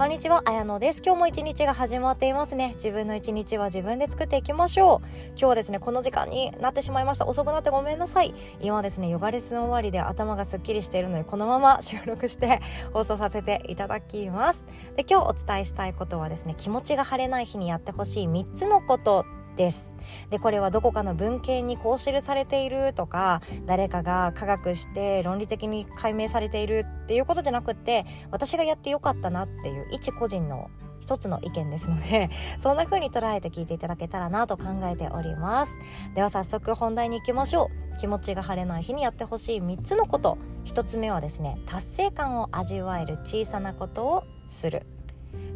[0.00, 1.02] こんにちは、あやのです。
[1.04, 2.72] 今日も一日が始まっていますね。
[2.76, 5.06] 自分の一日は自分で作っていきましょう。
[5.32, 7.26] 今日はですね、この時間になってしまいました。
[7.26, 8.32] 遅くなってごめんなさい。
[8.62, 12.62] 今ですね、ヨガレッスン終わりで頭がすっきりしているので、このまま 収録して
[12.94, 14.64] 放送させていただきます。
[14.96, 19.26] で、今日お伝えしたいことはですね、気持ちが晴れない日にやってほしい3つのこと
[19.56, 19.94] です。
[20.30, 35.72] でこれはどこかの文献にこう記されているとか誰かが科学して論理的に解明されているっていうことじゃなくて私がやってよかったなっていう一個人の一つの意見ですので そんな風に捉えて聞いていただけたらなと考えております。
[36.14, 37.98] では早速本題に行きましょう。
[37.98, 40.38] 気持ちが晴れない日にやってほしい3つのこと。
[40.66, 44.86] 1つ目はですね達成感を味わえる小さなことをする。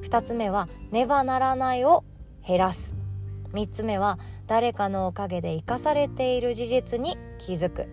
[0.02, 2.04] 2つ目はねばならないを
[2.46, 3.03] 減らす。
[3.54, 7.86] 3つ目は誰かのおかげで生かされている事実に気づく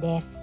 [0.00, 0.42] です。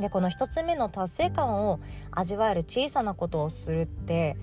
[0.00, 1.78] でこの1つ目の達成感を
[2.10, 4.36] 味わえる小さなことをするって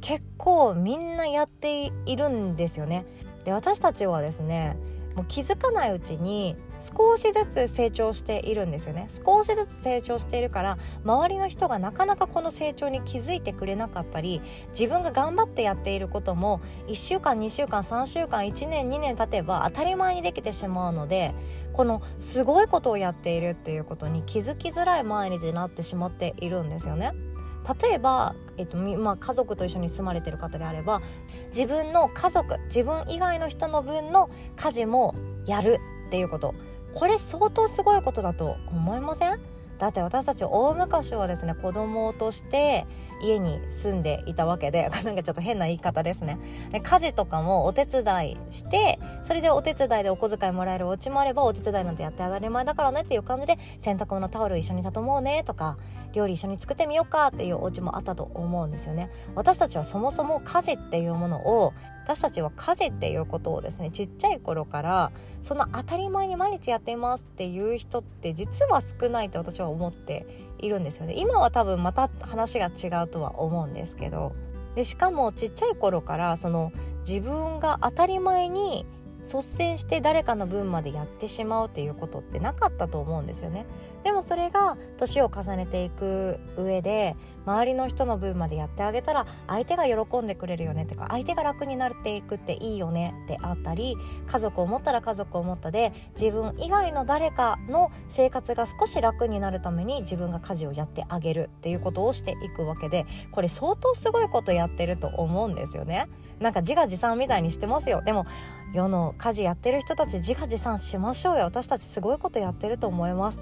[0.00, 3.04] 結構みんなやっているんですよね。
[3.44, 4.76] で私たちはですね
[5.20, 21.34] もう気づかないうちに少しずつ成長しているんですよね少しずつ成長しているから周りの人がなかなかこの成長に気づいてくれなかったり自分が頑張ってやっていることも1週間2週間3週間1年2年経てば当たり前にできてしまうので
[21.74, 27.12] このすごいことをやっているっていうことに気づきづらい毎日になってしまっているんですよね。
[27.80, 31.00] 例えば、えっとまあ、家族と一緒に住まれてる方であれば
[31.48, 35.14] 自分の家族自分以外の人の分の家事も
[35.46, 36.54] やるっていうこと。
[36.92, 39.40] これ相当すごいことだと思いません？
[39.80, 42.86] だって私たち大昔はですね子供として
[43.22, 46.38] 家に住んでいたわけで なんかちょっと変な言い方ですね。
[46.70, 55.78] で家事とかもお手伝いしてそれでお手伝いでお小遣いもらえるお家もあればお手伝いなんてやって当たり前だからねっていう感じで洗濯物タオル一緒に畳もうねとか
[56.12, 59.10] 料理一緒に作ってみようかっていうお家もあったと思うんですよね。
[59.34, 61.72] 私たちはそもそも家事っていうものを
[62.04, 70.26] 私たちは家事っていうことをですねちっちゃい頃からその当たり前に毎日やっていますっていう人って実は少ないと私は思って
[70.58, 74.32] いるんですよね今は多分また話が違うとは思うんですけど
[74.74, 76.72] でしかもちっちゃい頃からその
[77.06, 78.84] 自分が当たり前に
[79.22, 83.66] 率先して誰かの分までやってしまうっていうことってなかったと思うんですよね。
[84.04, 87.16] でもそれが年を重ねていく上で
[87.46, 93.96] 周りの人の分までやってあげたら相手が喜んでくれるよねってか相手が楽になっていくっていいよねってあったり
[94.26, 106.08] 家族を持ったら家族を持ったで自分以外の誰かの生活が少し楽になるために自分が家事をやってあげるっていうことをしていくわけでこれ相当すごいことやってると思うんですよね。
[106.40, 108.02] なんか自画自賛みたいにしてますよ。
[108.02, 108.26] でも
[108.72, 111.44] 世の家事やってる人たち自画自賛しましょうよ。
[111.44, 113.38] 私たちすごいことやってると思います。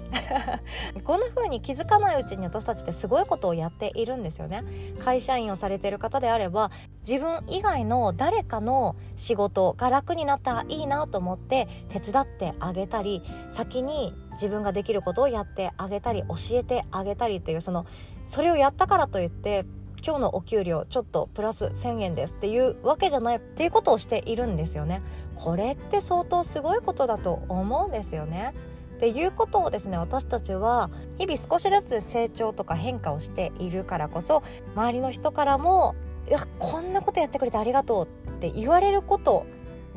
[1.05, 4.63] こんな風に気づかないうちに私たちってすごいことをやっているんですよね。
[4.99, 6.71] 会社員をされてる方であれば
[7.07, 13.23] 自分以外の誰かの仕事が楽になったらいいなと思って手伝ってあげたり
[13.53, 17.85] 先に自分ができることをやってあげたり教えてあげたりっていうその
[18.27, 19.65] それをやったからといって
[20.05, 25.01] 今日のお給料ちょっとプラス1,000円ですっていうわけじゃないっていうことをしているんですよね。
[25.35, 28.53] これって相当すごいことだと思うんですよね。
[28.97, 34.43] っていうことをですね私たちは日々少しずつ成長とか変化をしているからこそ
[34.75, 35.95] 周りの人からも
[36.27, 39.45] 「いやこんなことやってくれてありがとう」って言われること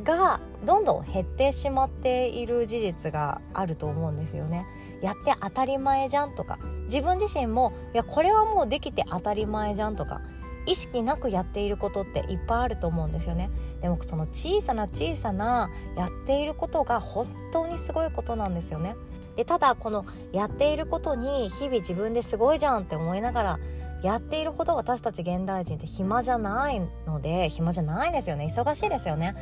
[0.04, 4.66] がどんどん減ってしまっている事実があると思うんですよね。
[5.02, 6.58] やって当たり前じゃんとか。
[6.84, 10.20] 自分自身もいやこれはもうできて当たり前じゃんとか。
[10.64, 13.50] 意識なくやっていることっていっぱいあると思うんですよね。
[13.80, 18.94] でもその小さな小さなやっていることが本当にすごいことなんですよね。
[19.36, 23.58] でただこのやっていることに日々自分ですごいじゃんって思いながら
[24.02, 28.52] やっているほど私たち現代人って暇じゃないので暇じゃないですよね。
[28.54, 29.34] 忙しいですよね。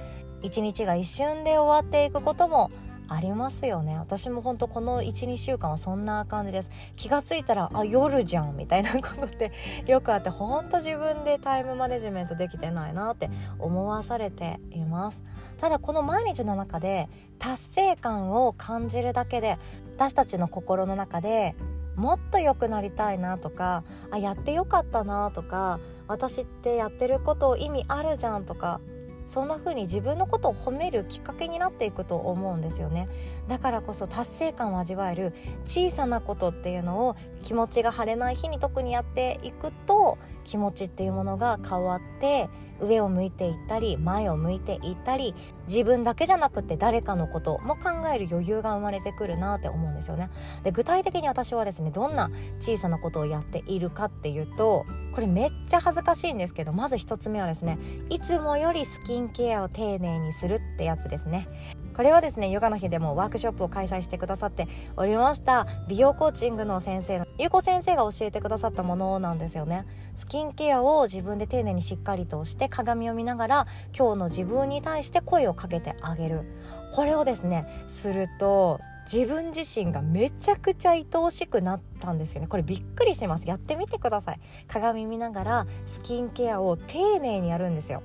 [0.42, 2.71] 一日が一瞬で終わっていくことも
[3.10, 3.98] ありますよね。
[3.98, 6.71] 私も本当この12週間はそんな感じです。
[6.94, 9.51] 気がついたらあ夜じゃんみたいなことって
[9.86, 13.28] よくあって本当自分でタイムマネジメントできてないなって
[13.59, 15.22] 思わされています。
[15.59, 17.09] ただこの毎日の中で
[17.41, 19.59] 達成感を感じるだけで
[19.97, 21.56] 私たちの心の中で
[21.97, 23.83] もっと良くなりたいなとか
[24.13, 28.80] あやってよかったなとか私ってやってること意味あるじゃんとか
[29.30, 33.09] そんな風に自分のことを褒めるきっかけになっていくと思うんですよね。
[33.51, 42.49] だからこそ達成感を味わえる小さなことっていうのを気持ちが晴れない日に特にやっていくと気持ちっていうものが変わって
[42.81, 45.35] 上を向いていったり前を向いていったり
[45.69, 50.31] 自分だけじゃなくて誰かのことも考える余裕が生まれてくるなって思うんですよね。
[50.63, 52.31] で具体的に私はですねどんな
[52.61, 61.49] 小さなことをやっているかっていうとこれめっちゃ恥ずかしいんですけどまず1つ目はですねいつもよりスキンケアを丁寧にするってやつですね。
[61.95, 65.66] これはですねヨガの日でもワークショップを開催してくださっておりました。
[65.89, 69.84] 美容コーチングの先生のゆうこ先生が教えてくださったものなんですよね。
[70.15, 73.66] スキンケアを自分で丁寧にしっかりとして鏡を見ながら
[73.97, 76.42] 今日の自分に対して声をかけてあげる。
[76.95, 82.47] これをですねすると自分自身がめちゃくちゃ愛おしくなったんですよね。
[82.47, 83.48] これびっくりします。
[83.48, 84.41] やってみてください。
[84.69, 88.03] 鏡見ながらスキンケアを丁寧にやるんですよ。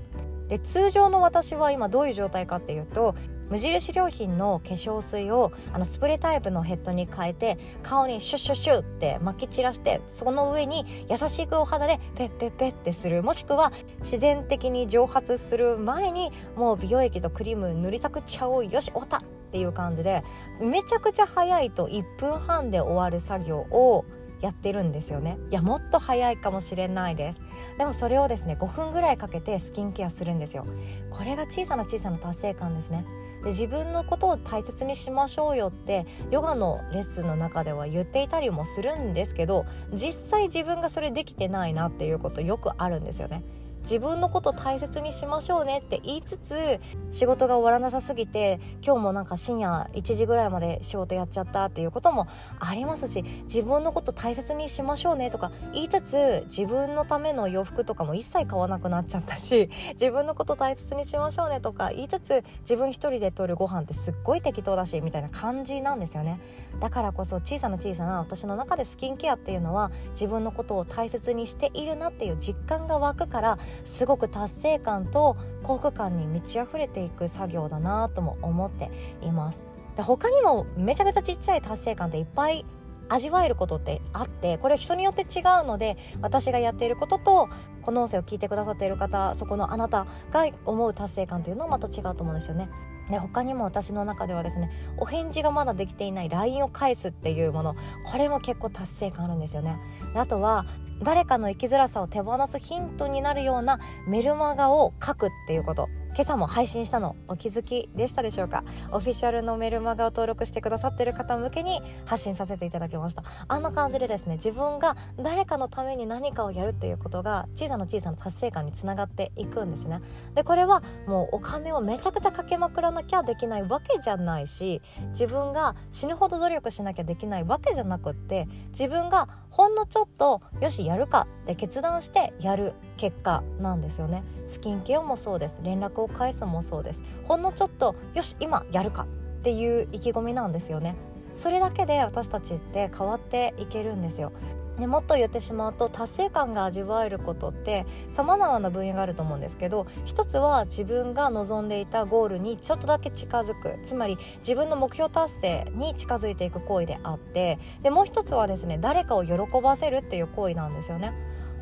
[0.47, 3.15] で通常の私は今どういう状態かっていうと
[3.49, 13.23] 無印良品の化粧水をあのスプレータイプのヘッドに変えて顔にシュッシュッシュッって撒き散らしてその上に優しくお肌でペッペッペッってする。
[13.23, 19.21] もしくは自然的に蒸発する前にもう美容液とクリーム塗りたくちゃおうよし終わったっ
[19.51, 20.23] ていう感じで
[20.59, 24.05] めちゃくちゃ早いと1分半で終わる作業を
[24.41, 25.37] やってるんですよね。
[25.49, 27.39] いやもっと早いかもしれないです。
[27.77, 30.65] でもそれをですね5分ぐらいかけてスキンケアするんですよ。
[31.09, 33.05] これが小さな小さな達成感ですね。
[33.45, 43.43] で自分のことを大切にしましょうよってヨガのレッスンの中では言っていたりもするんですけど実際自分がそれできてないなっていうことよくあるんですよね。
[43.85, 46.79] 自分のこと大切にしましょうねって言いつつ
[47.11, 52.27] 仕事が終わらなさすぎて今日もなんか深夜1時ぐらいまで仕事やっちゃったっていうことも
[52.59, 66.39] ありますし自分のこと大切にしましょうねとか言いつつ自分のための洋服とかも一切買わなくなっちゃったし 自分のこと大切にしましょうねとか言いつつ自分一人で取るご飯ってすっごい適当だしみたいな感じなんですよね。
[66.79, 78.89] だからこそ小さな小さな私の中でスキンケアっていうのは自分のことを大切にしているなっていう実感が湧くからすごく達成感と幸福感に満ち溢れていく作業だなとも思って
[79.21, 79.63] います
[79.95, 82.65] で他にもめちゃくちゃちっちゃい達成感っていっぱい
[83.09, 87.49] 味わえることってあってこれ人によって違うので私がやっていることと
[87.81, 92.69] この音声を聞いてくださっている方そこのあなたが思う達成感っていうのはまた違うと思うんですよね。
[93.09, 97.75] で他にも私の中ではですねお返事がまだできていない LINE を返すっていうもの
[98.11, 99.77] これも結構達成感あるんですよね。
[100.15, 100.65] あとは
[101.01, 105.89] 誰かの生きづらさを手放すヒントになるようなメルマガを書くっていうこと。
[106.15, 108.63] 今朝も配信したのお気づきでしたでしょうか？
[108.93, 113.23] オフィシャルのメルマガを登録してくださってる方向けに発信させていただきました。
[113.49, 119.99] あんな感じでですね自分が誰かのために何かをやるっていうことが小さな小さな達成感につながっていくんですね。
[120.35, 134.23] でこれはもうお金をめちゃくちゃかけまくらなきゃできないわけじゃないし自分が死ぬほど努力しなきゃできないわけじゃなくって自分がほんのちょっとよしやるかって決断してやる結果なんですよね。
[134.45, 135.61] スキンケアもそうです。
[135.63, 140.95] 連絡を返すもそうですほんのちょっとよし今やるかっていう意気込みなんですよね
[141.35, 144.31] それだけで私たちって変わっていけるんですよ
[144.77, 161.13] ね、もっと言ってしまうと達成感が味わえることってさまざまな分野があると思うんですけど一つは自分が望んでいたゴールにちょっとだけ近づくつまり自分の目標達成に近づいていく行為であってでもう一つはですね誰かを喜ばせるっていう行為なんですよね。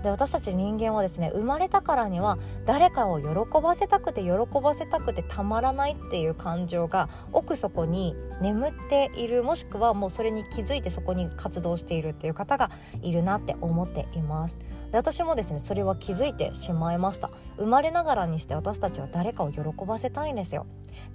[0.04, 12.70] で私たち人間はですね生まれたからには誰かを喜ばせたくて喜ばせたくてたまらないっていう感情が奥底に眠っているもしくはもうそれに気づいてそこに活動しているっていう方が
[13.02, 14.60] いるなって思っています。
[14.92, 17.30] で私もですねそれは気づいてしまいました。
[17.56, 20.66] 生まれながらにして私たちは誰かを喜ばせたいんですよ。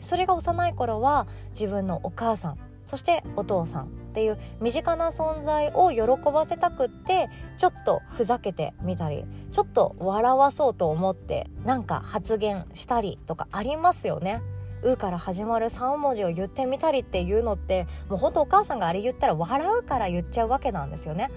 [0.00, 7.28] それが幼い頃は自分のお母さんそしてお父さんっていう身近な存在を喜ばせたくって
[7.58, 14.40] ちょっとふざけてみたりちょっと笑わそうと思ってなんか発言したりとかありますよね。
[14.82, 21.30] うから始まる3文字を言ってみたりっていうのってもうほんとお母さんがあれ言ったら笑うから言っちゃうわけなんですよね。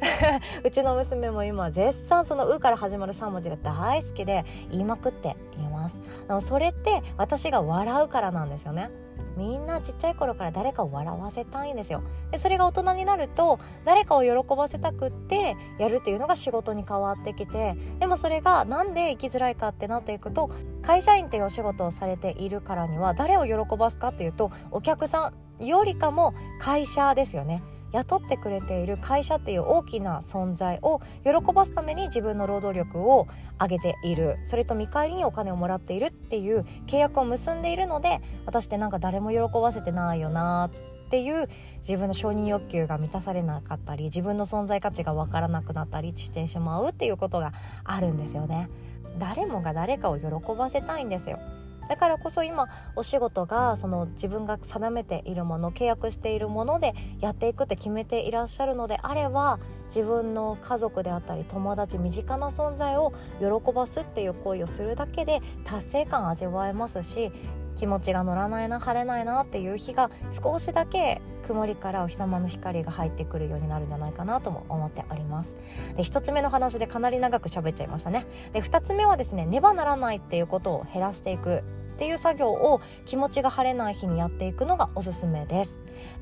[0.64, 6.00] うちの娘も今絶賛その「う」から始まる3文字が大好きで言いまくっています
[6.40, 8.90] それって私が笑うからなんですよね
[9.36, 12.02] みんなちっちゃい頃から誰かを笑わせたいんですよ。
[12.30, 20.50] でそれが大人になると誰かを喜ばせたくってやるっていうのが仕事に変わってきてでもそれが何で生きづらいかってなっていくと
[20.82, 27.62] 会社員っていうお仕事をされているからには誰を喜ばすかっていうとお客さんよりかも会社ですよね。
[27.92, 33.26] 雇ってくれている会社っていう大きな存在を喜ばすために自分の労働力を
[33.58, 40.70] あげているそれと見返りにお金をもらっているっていう契約を結んでいるので私ってなんか誰も喜ばせてないよな
[41.06, 41.48] っていう
[41.78, 47.52] 自分の承認欲求が満たされなかったり自分の存在価値が分からなくなったりしてしまうっていうことが
[47.84, 48.68] あるんですよね。
[49.18, 51.38] 誰もが誰かを喜ばせたいんですよ
[51.88, 67.32] だからこそ今お仕事がその自分が定めているもの契約しているものでやっていくって決めていらっしゃるのであれば自分の家族であったり友達身近な存在を喜ばすっていう行為をするだけで達成感味わえますし
[67.76, 75.54] 気持ちが乗らないな晴れないなっていう日が少しだけ曇りからお日様の光が入ってくるようになるんじゃないかなとも思っております。
[75.96, 78.26] で1つ目の話でかなり長く喋っちゃいましたね。
[78.52, 81.62] で2つ目はですねねばならないっていうことを減らしていく。
[81.96, 85.78] っていう作業を気持ちが晴れない日にやっていくのがおすすめです。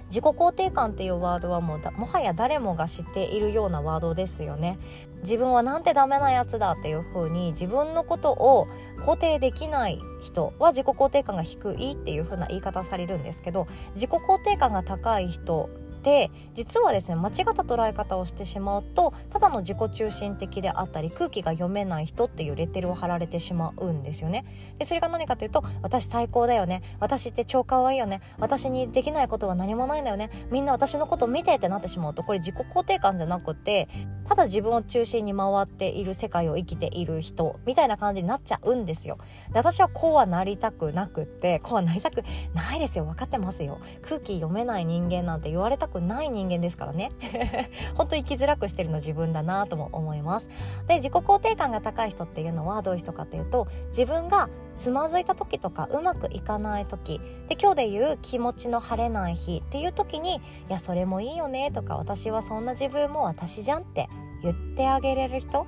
[0.06, 4.78] 自己肯定感っていうワードはもうもはや誰もが知っているようなワードですよね。
[5.22, 8.68] 自分はなんてダメなやつだっていう風に自分のことを
[9.00, 15.68] 肯定できない人は自己肯定感が低いっていう風な言い方されるんですけど自己肯定感が高い人
[16.04, 24.44] で実はですね間違った捉え方をしてしまうとただの自己中心的であったり空気が読めない人っていうレッテルを貼られてしまうんですよね。
[24.78, 26.82] でそれが何かというと私最高だよね。
[27.00, 28.20] 私って超可愛いよね。
[28.38, 30.30] 私にできないことは何もないんだよね。
[30.50, 33.88] みんな私のこと見てってなってしまうとこれ自己肯定感じゃなくて
[34.28, 39.18] ただ自分を中心に回っている世界を生きている人みたいな感じになっちゃうんですよ。
[39.52, 43.04] で私はこうはなりたくなくってこうはなりたくないですよ。
[43.06, 43.78] 分かってますよ。
[44.02, 47.10] 空気読めない人間なんて言われたくない人間ですからね。
[47.94, 50.48] 本当生きづらくしてるの自分だなとも思います。
[50.88, 60.36] で自己肯定感が高い人っていうのはどういう人かっていうと自分がつまずいた時とかうまくいかない時で今日で言う気持ちの晴れない日っていう時に
[60.68, 64.08] 「いやそれもいいよね」とか「私はそんな自分も私じゃん」って
[64.42, 65.66] 言ってあげれる人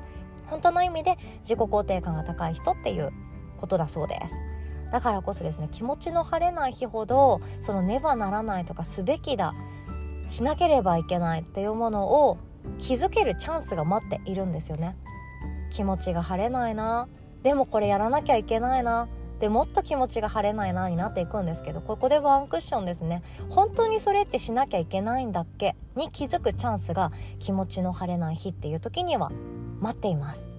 [0.51, 3.13] 本当の意味で自己肯定感が高い人っていう
[3.59, 4.35] ことだそうです。
[4.91, 9.53] だからこそですね気持ちの晴れない日ほどそのねばならないとかすべきだ
[10.27, 12.39] しなければいけないっていうものを
[12.79, 14.97] 気づけるチャンスが待っているんですよね。
[15.71, 17.09] 気持ちが晴れないな。
[17.43, 19.09] でもこれやらなきゃいけないな。
[19.41, 23.23] でもっと気持ちが晴れないなになっていくんですけどここでワンクッションですね。
[23.51, 29.31] 本当にそれってしなきゃいけないんだっけに気づくチャンスが気持ちの晴れない日っていう時には
[29.81, 30.56] 待っています。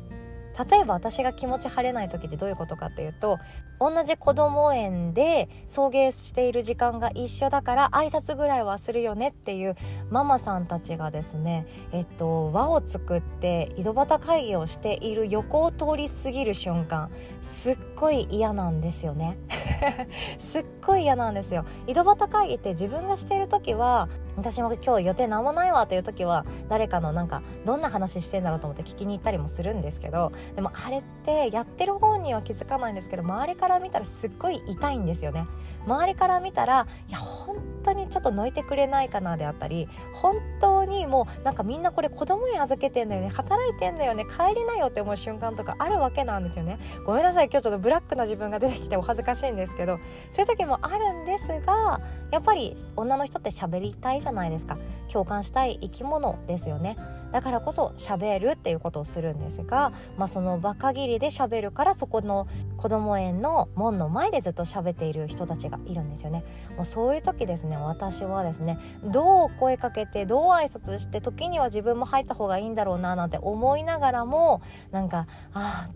[0.69, 3.39] 例えば私が気持ち晴れない時ってどういうことかっていうと
[3.79, 9.75] 同じ子供園で送迎している時間が一緒だから挨拶ぐらいはするよねっていう
[10.09, 17.11] ママさんたちがですねえっと輪を作って井戸端会議をしている横を通り過ぎる瞬間
[17.41, 19.37] すっごい嫌なんですよね。
[20.39, 21.65] すっごい嫌なんですよ。
[21.87, 35.47] 井戸端会議って自分がしている時は私も今日予定何もないわという時は誰かのなんかどんな話してんだろうと思って聞きに行ったりもするんですけどでもあれってやってる方には気づかないんですけど周りから見たらすっごい痛いんですよね。
[35.87, 46.77] 周りから見たらいや本当にちょっと抜いてくれないかなであったり本当にもうなんかみんなこれ子供に預けてんだよね働いてんだよね帰りなよって思う瞬間とかあるわけなんですよね。
[47.05, 49.97] ごめんなさい今日ちょっとブラックな自分が出てきてお恥ずかしいんですけど
[50.29, 52.01] そういう時もあるんですが
[52.31, 54.77] やっぱり女の人って喋りたいじゃないですか。
[55.09, 56.97] 共感したい生き物ですよね。
[57.31, 66.43] だからこそ喋るっていうことをするんですが、まあ、その場限りで喋るからそこの子ども園の門の前でずっと喋っている人たちがいるんですよね。
[66.75, 75.87] もうそういう時ですね私はですねどう声かけてどう挨拶して時には自分も入った方がいいんだろうななんて思いながらもなんかあ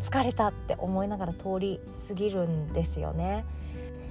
[0.00, 3.44] 疲れたって思いながら通り過ぎるんですよね。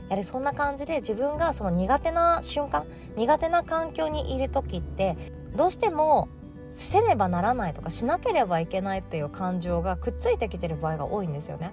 [0.09, 2.85] やはりそんな感じで自分がその苦手な瞬間
[3.17, 5.17] 苦手な環境にいる時って
[5.55, 6.29] どうしても
[6.69, 11.71] せねばならないとかしなければいけないっていう感情がくっついてきてる場合が多いんですよね。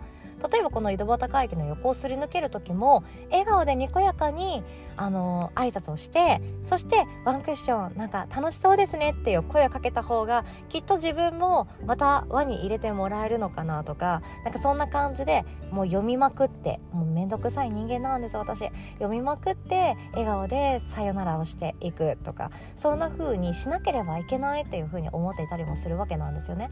[0.50, 4.62] 例えばこの井戸端会議の横をすり抜ける時も笑顔でにこやかに
[4.96, 26.68] あの挨拶をしてそしてワンクッションなんか楽しそうですねっていう声をかけた方がきっと自分もまた輪に入れてもらえるのかなとかなんかそんな感じでもう読みまくってもうめんどくさい人間なんです私読みまくって笑顔でさよならをしていくとかそんな風にしなければいけないっていう風に思っていたりもするわけなんですよね。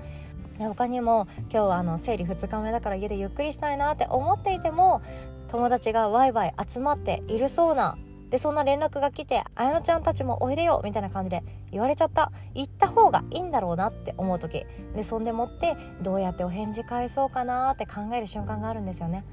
[0.59, 5.02] ね他にも今日はあの生理2日目だから家でゆっくりしたいなって思っていても
[5.49, 7.97] 友達がワイワイ集まっているそうな
[8.32, 12.32] でそんな連絡が来て「綾乃ちゃんたちもおいでよ」みたいな感じで言われちゃった。
[12.54, 19.25] 行った方がいいんだろうなって思う時でそんでもってどうやってお返事返そうかなって考える瞬間があるんですよね。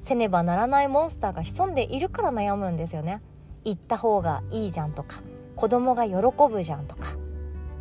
[0.00, 3.20] せねばならないモンスターが潜んでいるから悩むんですよね。
[3.64, 5.22] 行った方がいいじゃんとか
[5.54, 6.14] 子供が喜
[6.50, 7.10] ぶじゃんとか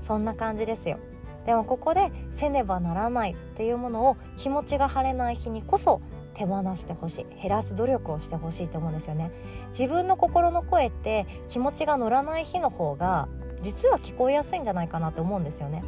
[0.02, 1.00] そんな感じですよ。
[1.48, 6.02] でもここでせねばならないっていうものを気持ちが晴れない日にこそ
[6.34, 9.32] 手放してほしい減らす努力をしてほしいと思うんですよね。
[9.70, 13.30] 自分の心の声って気持ちが乗らない日の方が
[13.62, 15.84] 実は聞こえやすいんじゃないかなって思うんですよね。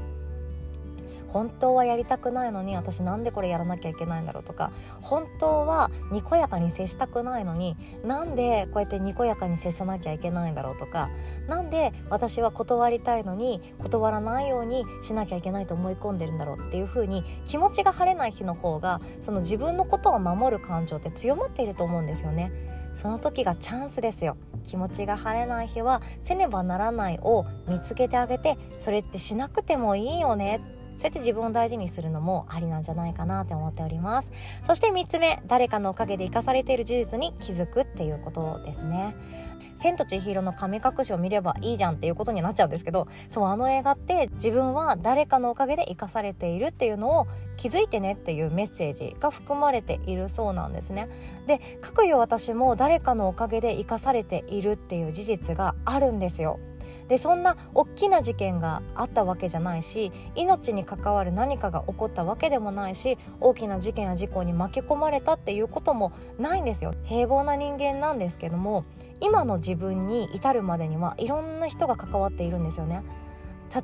[1.29, 4.71] 本当はやりたくないのに私なんでこれやらなきゃいけないんだろうとか
[5.01, 11.09] 本当はにこやかに接したくないのになんでこうやってにこやかに接さなきゃいけないんだろうとか
[11.47, 22.51] なんで私は断りたいのに断らないようにしなきゃいけないと思い込んでるんだろうっていう風に気持ちが晴れない日の方がその自分のことを守る感情って強まっていると思うんですよね。
[22.95, 30.59] その時がチャンスですよ気持ちが晴れない日はせねばならないを見つけてあげてそれってしなくてもいいよね
[30.99, 34.31] そうやって自分を大事にするのもありなんじゃないかなって思っております。
[34.67, 39.15] そして3つ目誰かのおかげで生かされている事実に気づくっていうことですね。
[39.77, 51.07] 千と千尋の神隠しを見ればいいじゃんっていうことになっちゃうんですけどそうあの映画って自分は誰かのおかげで生かされているっていうのを気づいてねっていうメッセージが含まれているそうなんですね。
[51.47, 56.59] で各有私も誰かのおかげで生かされているっていう事実があるんですよ。
[57.09, 66.93] でそんな大きな事件があったわけじゃないし命に関わる何かが起こったわけでもないし大きな事件や事故に巻き込まれたっていうこともないんですよ。
[67.03, 68.85] 平凡な人間なんですけども
[69.21, 73.03] 今の自分に至るまでにはいろんな人が関わっているんですよね。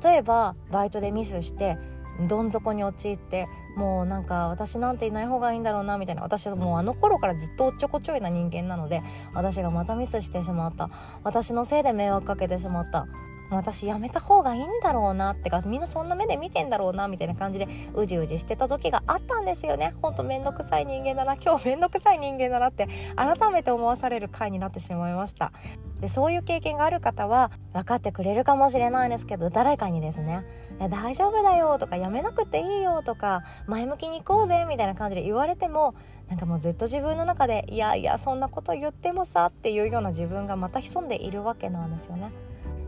[0.02, 1.76] 例えばバイトでミスして
[2.20, 3.46] どん底に陥って
[3.76, 6.22] もうなんか私なんていない方がいいんだろうなみたいな。
[6.22, 9.02] 私はもうあの頃からずっとおっちょこちょいな人間なので
[9.34, 10.90] 私がまたミスしてしまった。
[11.24, 13.06] 私のせいで迷惑かけてしまった。
[13.48, 19.94] 私やめた方がいいんだろうなってかみんなそんな目で見てんだろうなみたいな感じでうじうじしてた時があったんですよね。
[20.02, 25.52] ほんとめんどくさい人間だな今日めんどくさい人間だなって改めて思わされる回になってしまいました。
[26.00, 30.44] でそういう経験がある方は分かってくれるかもしれないんですけど誰かにですね。
[30.78, 35.94] 大丈夫だよとかやめなくていいよとか前向きに行こうぜみたいな感じで言われても
[36.28, 42.30] なんかもうずっと自分の中でいやいやそんなこと言ってもさっていうような自分がまた潜んでいるわけなんですよね。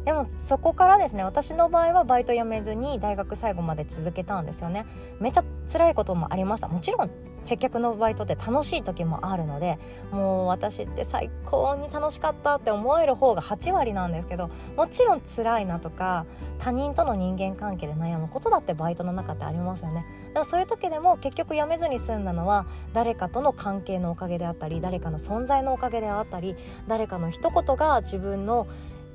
[0.09, 4.87] でもそこからですね私の場合はバイト辞めずに大学最後まで続けたんですよね。
[5.21, 6.69] めちゃ辛いこともありました。
[6.69, 7.11] もちろん
[7.43, 9.79] 接客のバイトって楽しい時もあるので
[10.11, 14.49] もう私って最高に楽しかったって思える方が8割なんですけど
[14.79, 16.25] もちろん辛いなとか
[16.59, 20.07] 他人との人間関係で悩むことだってバイトの中ってありますよね。
[20.33, 28.66] でもそういう時でも結局辞めずに済んだのは誰かとの関係のおかげであったり誰かの存在のおかげであったり誰かの一言が自分の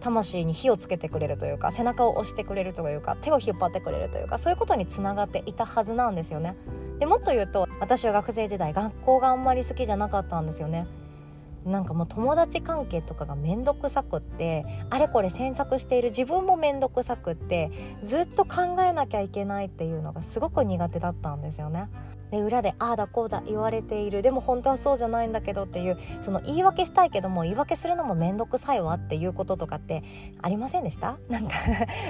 [0.03, 6.55] 魂に火をつけてくれるというか背中を押してくれるというか手を引っ張ってくれるというかそういうことにつながっていたはずなんですよね。
[6.99, 10.87] でもっと言うと私は学生時代学校があんまり好きじゃなかったんですよね。
[11.65, 17.71] なんかもう友達関係とかが面倒くさくってあれこれ詮索している自分も面倒くさくって
[18.03, 21.89] ずっと考えなきゃいけないっていうのがすごく苦手だったんですよね。
[22.31, 24.23] で裏でああだこうだ言われている。
[24.23, 30.03] でも本当はそうじゃないんだけどっていうその言い訳したいけども言い訳するのも面倒くさいわっていうこととかって
[30.41, 31.19] ありませんでした？
[31.29, 31.53] なんか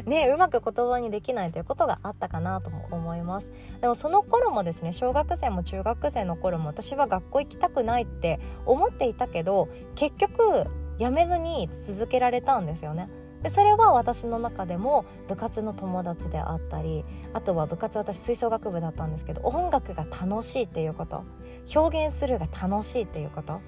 [0.06, 3.48] ねうまく言葉にできないということがあったかなとも思います。
[3.82, 10.65] でもその頃もですね小学生も中学生の頃も私は学校行きたくないって思っていたけど結局
[10.99, 13.10] やめずに続けられたんですよね
[13.41, 17.03] でそれは私の中でも部活の友達であったり
[17.34, 21.23] あとは部活私吹奏楽部だったんですけど音楽が楽しいっていうこと
[21.75, 23.60] 表現するが楽しいっていうこと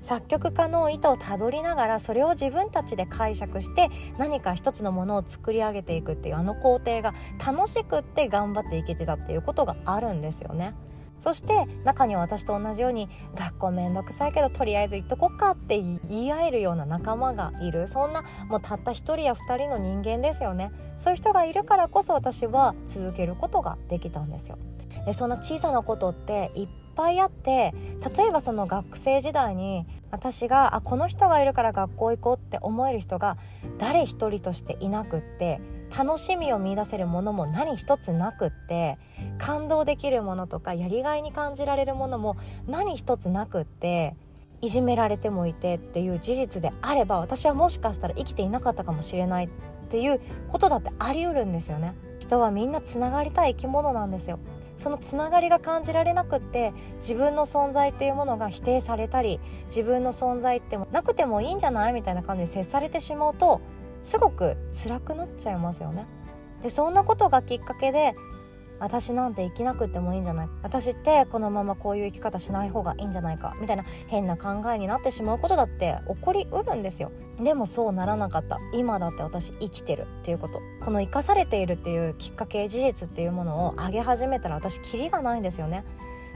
[0.00, 7.12] 作曲家の意図をたどりながらそれを自分たちで解釈して何か一つのものを作り上げていくっていうあの工程が
[7.44, 10.74] 楽しくって頑張っていけてたっていうことがあるんですよね。
[11.18, 17.88] そして中には私と同じように学校めんどくさいけどとりあえず行っとこっかって言い合えるような仲間がいる。
[17.88, 20.70] そんなもうたった1人や2人の人間ですよね。
[20.98, 24.58] そういう人がいるからこそ私は続けることができたんですよ。
[25.04, 27.72] でそんな小さなことっていっぱいあって
[28.16, 33.36] 例えばその学生時代に私があこの人がいるから学校行こうって思える人が
[33.78, 35.60] 誰一人としていなくって
[35.96, 38.98] 楽しみを見いだせるものも何一つなくって
[39.38, 44.14] 感動できるものとかやりがいに感じられるものも何一つなくって
[44.62, 49.48] いじめられてもいてっていう事実であれば私はもしかしたら生きていなかったかもしれないっ
[49.88, 51.94] ていうことだってあり得るんですよね。
[52.18, 54.38] 人はみんなつながりたい生き物なんですよ。
[54.78, 61.92] そのつながりが感じられなくって自分の存在っていうものが否定されたり自分の存在ってなくてもいいんじゃない？
[61.94, 63.62] みたいな感じで接されてしまうと
[64.06, 66.06] すごく辛くなっちゃいますよね。
[66.62, 68.14] でそんなことがきっかけで
[68.78, 70.48] 私なんて生きなくてもいいんじゃない？
[70.62, 73.56] 私ってこのままこういう生き方しない方がいいんじゃないか？
[73.58, 77.10] みたいな変な考えになってしまうことだって起こりうるんですよ。
[77.42, 78.58] でもそうならなかった。
[78.74, 80.60] 今だって私生きてるっていうこと。
[80.84, 85.84] この生かされているっていうきっかけ事実っていうものを上げ始めたら私キリがないんですよね。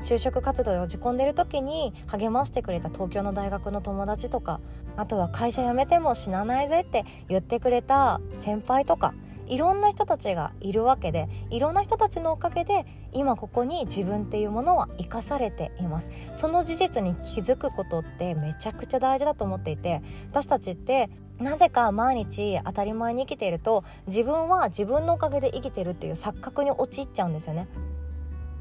[0.02, 4.60] 就職活動で落ち込んでる時に励ましてくれた東京の大学の友達とか
[4.96, 9.12] あとは会社辞めても死なないぜって言ってくれた先輩とか
[9.50, 16.08] いろんな人たちがいるわけでいろんな人たちのおかげで今ここに自分っていうものは生かされています。
[16.36, 21.10] その事実に気づくことってめちゃくちゃ大事だと思っていて私たちって
[21.40, 27.66] なぜか毎日当たり前に生きていると自分は自分のおかげで生きてるっていう錯覚に陥っちゃうんですよね。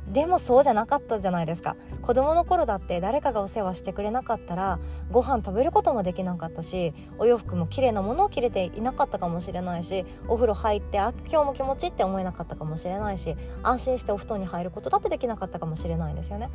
[0.10, 1.76] でもそうじゃなかったじゃないですか。
[2.02, 4.80] 子供の頃だって誰かがお世話してくれなかったら
[5.12, 16.50] ご飯食べることもできなかったしお洋服も綺麗なものを着れていなかったかもしれないしお風呂入ってあ今日も気持ちって思えなかったかもしれないし安心してお布団に入ることだってできなかったかもしれないんですよね。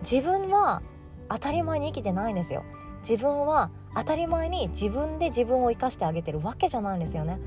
[0.00, 0.82] 自分は
[1.28, 2.62] 当たり前に生きてないんですよ。
[3.00, 7.38] 自分は当たり前に自分で自分を生かしてあげてるわけじゃないんですよね。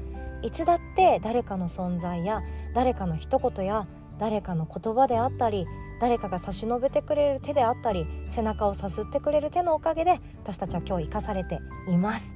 [0.44, 2.44] いつだって誰かの存在や
[2.76, 3.88] 誰かの一言や
[4.20, 5.68] 誰かの言葉であったり
[6.00, 12.34] 誰かが差し伸べてくれる手であったり背中をさすってくれる手のおかげで私たちは今日生かされています。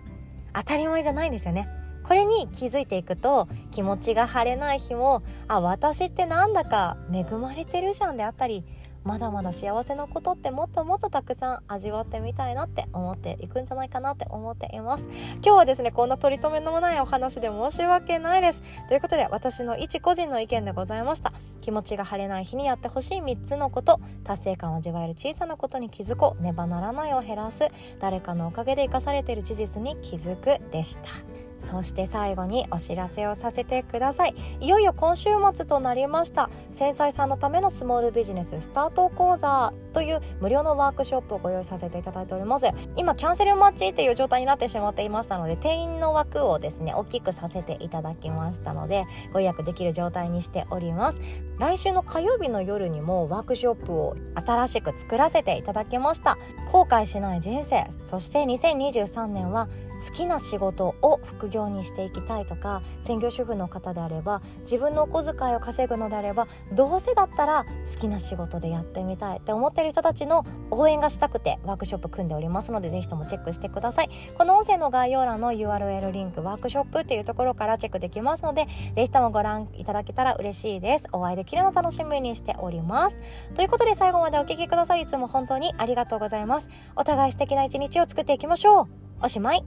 [0.53, 1.67] 当たり前じゃないんですよね。
[2.03, 8.65] これに気づいていくと気持ちが晴れない日もあ私ってなんだか恵まれてるじゃんであったり
[9.03, 15.07] まだまだ幸せなことってもっともっとたくさん味わってみたいなって思っていくんじゃないかなって思っています。
[15.35, 18.61] 今日はですねこんな取り留めのないお話で申し訳ないです。
[18.89, 21.33] ということで私の一個人の意見でございました。
[21.61, 23.99] 気持ちが晴れない日にやってほしい3つのこと。
[24.23, 26.43] 達成感を味わえる小さなことに気づこう。
[26.43, 27.69] ねばならないを減らす。
[27.99, 30.59] 誰かのおかげで生かされている事実に気づく。
[30.71, 31.50] でした。
[31.61, 34.35] そして最後にお知らせをさせてください。
[34.59, 36.49] いよいよ今週末となりました。
[36.71, 42.65] 繊細さんのためのスモールビジネススタート講座という無料のワークショップをご用意させていただいております。
[42.95, 51.19] 今キャンセル待ちっていう状態になってしまっていましたので定員の枠をですね大きくさせていただきましたのでご予約できる状態にしております。
[51.59, 56.37] 来週の火曜日の夜にもワークショップを新しく作らせていただきました。
[56.71, 57.85] 後悔しない人生。
[58.03, 59.67] そして2023年は
[60.05, 74.09] 好きな仕事を副業にしていきたいとか専業主婦の方であれば自分のお小遣いを稼ぐのであればどうせだったら好きな仕事でやってみたいって思ってる人たちの応援がしたくてワークショップ組んでおりますのでぜひともチェックしてください。
[74.37, 81.07] この音声の概要欄の URL リンクワークショップっていうところからチェックできますのでぜひともご覧いただけたら嬉しいです。
[81.11, 83.19] お会いできるの楽しみにしております。
[83.55, 86.69] ということで最後までお聴きくださりいつも本当にありがとうございます。
[86.95, 88.87] お互い素敵な一日を作っていきましょう。
[89.23, 89.63] おしまい。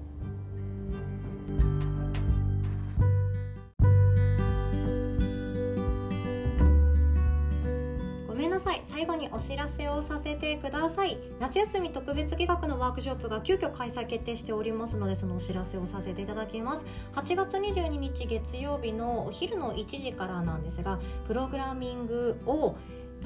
[8.55, 8.83] なさい。
[8.87, 11.19] 最後にお知らせをさせてください。
[11.41, 16.85] 夏休み特別企画のワークショップが急遽開催決定しておりますのでそのお知らせをさせていただきます。
[17.17, 22.77] 8月22日月曜日のお昼の1時からなんですがプログラミングを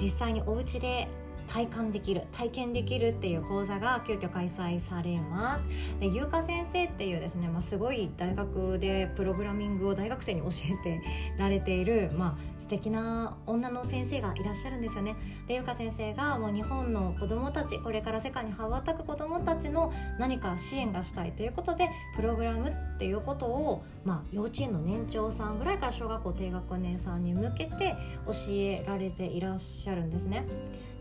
[0.01, 1.09] 実際にお家で
[1.48, 5.64] 体感できる体験できるっていう講座が急遽開催されます。
[6.00, 11.00] で優香先生っていうですね、まあ、すごい大学でプログラミングを大学生に教えて
[11.38, 15.16] られている、まあ、素敵な女の先生がいらっしゃるんですよね。
[15.46, 27.94] で優香先生がもう日本の子どもたちこれから世界に羽ばたく子どもたちの何か支援がしたいということでプログラムっていうことを、まあ、幼稚園の年長さんぐらいから小学校低学年さんに向けて
[28.25, 30.47] 教えられていらっしゃるんですね。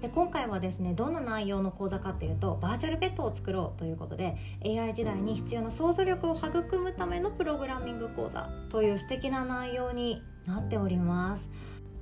[0.01, 11.49] で今回はですねどんな内容の講座かっていうとバーチャルペットを作ろうということで AI 時代に必要な想像力を育むためのプログラミング講座という素敵な内容になっております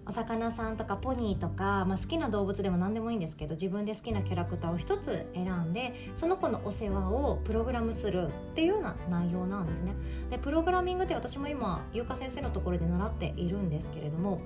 [0.07, 9.93] お魚さんとかポニーとか、まあ、好きな動物でも何でもいいんですけど自分で好きなキャラクターを1つ選んでその子のお世話をプログラムするっていうような内容なんですね。
[10.29, 14.39] でプログラミングって私も今優香先生のところで習っているんですけれども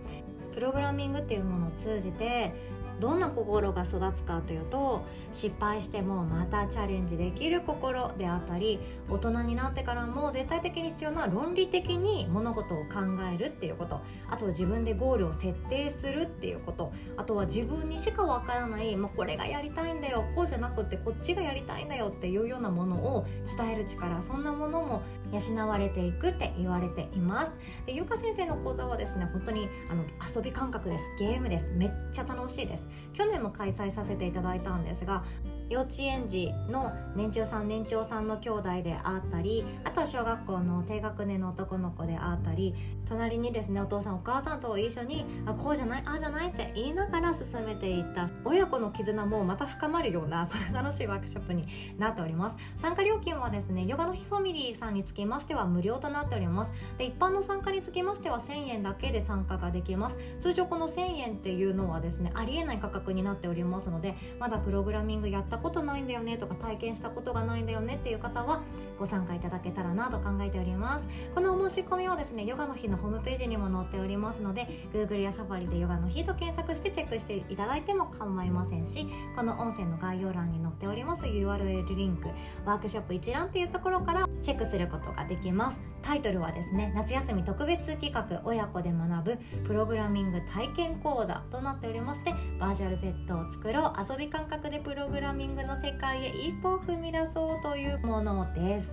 [0.53, 2.53] プログラミングっていうものを通じて
[2.99, 12.99] どんな心が育つかというと失敗してもまたチャレンジできる心であったり大人になってからも絶対的に必要な論理的に物事を考
[13.33, 14.01] えるっていうこと。
[14.31, 16.91] あとは自分でゴールを設定するっていうこと。
[17.17, 23.25] あとは自分にしかわからないもうこれがやりたいんだよこうじゃなくてこっちがやりたいんだよっていうようなものを
[23.57, 27.51] 伝える力そんなものも養われていくって言われています。
[27.85, 31.03] でゆか先生の講座はですね本当にあの遊び感覚です。
[31.19, 31.71] ゲームです。
[31.75, 32.87] めっちゃ楽しいです。
[33.13, 35.23] 去年も開催させていただいたんですが
[35.69, 42.73] 幼稚園児の年中さん年長さんの兄弟であったりあとは小学校の低学年の男の子であったり
[43.05, 51.65] 隣にですねお父さんお母さんと一緒にあこうじゃないああじゃないって言いながら進めていった親子の絆もまた深まるようなそれ楽しいワークショップに
[51.97, 52.57] なっております。
[52.77, 56.71] 参加料金はですねヨガの日ファミリーさんにつきましては無料となっております。
[56.97, 60.17] で一般の参加につきましては1000円だけで参加ができます。
[60.39, 68.61] 通常この1000円っていうのはですねありえない価格になっておりますのでまだプログラミングやったことないんだよねとか体験したことがないんだよねっていう方は
[68.99, 71.07] ご参加いただけたらなと考えております。
[71.33, 82.27] このお申し込みはですねヨガの日のホームページにも載っておりますので Google やサファリでヨガの日と検索してチェックしていただいても構いませんしこの音声の概要欄に載っております URL リンク
[82.65, 85.79] ワークショップ一覧っていうところからチェックすることができます。
[86.01, 98.88] タイトルはですね夏休み特別企画親子で学ぶプログラミング体験講座となっておりましてバーチャルペットを作ろう遊び感覚でプログラミングの世界へ一歩踏み出そうというものです。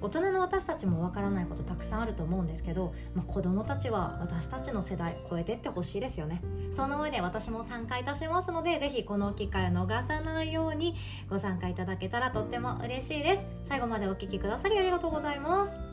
[0.00, 6.42] 大人の私たちもわからないことたくさんあると思うんですけど、まあ、子供たちは私たちの世代超えてってほしいですよね。
[6.72, 10.94] その上で私も参加いたしますのでぜひこの機会を逃さないように
[11.28, 13.44] ご参加いただけたらとっても嬉しいです。
[13.68, 15.89] 最後までお聴きくださりありがとうございます。